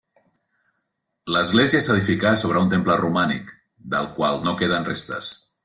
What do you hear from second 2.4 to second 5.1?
sobre un temple romànic del qual no queden